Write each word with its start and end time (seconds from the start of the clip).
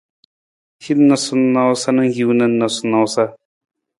Hin 0.85 1.03
noosanoosa 1.09 1.95
na 1.97 2.07
hiwung 2.15 2.37
na 2.39 2.47
noosanoosa. 2.57 3.23